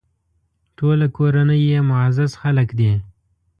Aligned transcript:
ټوله 0.77 1.07
کورنۍ 1.17 1.61
یې 1.69 1.79
معزز 1.89 2.31
خلک 2.41 2.69
دي. 2.79 2.91